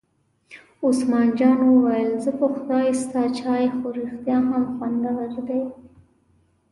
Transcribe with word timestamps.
عثمان 0.85 1.27
جان 1.39 1.59
وویل: 1.67 2.11
په 2.39 2.45
خدای 2.55 2.87
ستا 3.01 3.23
چای 3.37 3.65
خو 3.75 3.85
رښتیا 3.97 4.37
هم 4.49 4.63
خوندور 4.75 5.31
دی. 5.47 5.63